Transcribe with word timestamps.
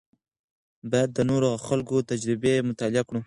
باید 0.91 1.09
د 1.13 1.19
نورو 1.29 1.49
خلکو 1.67 1.95
تجربې 2.11 2.53
مطالعه 2.69 3.03
کړو. 3.07 3.19